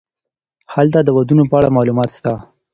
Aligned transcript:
هلته 0.73 0.99
د 1.03 1.09
ودونو 1.17 1.43
په 1.49 1.55
اړه 1.59 1.75
معلومات 1.77 2.09
سته. 2.17 2.33